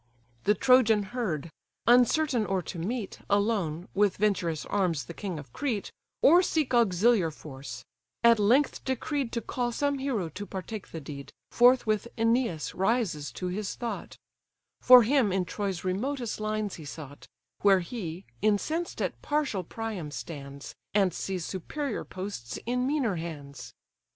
[0.45, 1.51] The Trojan heard;
[1.85, 5.91] uncertain or to meet, Alone, with venturous arms the king of Crete,
[6.23, 7.85] Or seek auxiliar force;
[8.23, 13.49] at length decreed To call some hero to partake the deed, Forthwith Æneas rises to
[13.49, 14.17] his thought:
[14.81, 17.27] For him in Troy's remotest lines he sought,
[17.61, 23.75] Where he, incensed at partial Priam, stands, And sees superior posts in meaner hands.